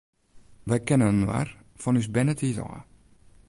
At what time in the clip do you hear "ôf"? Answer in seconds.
2.65-2.81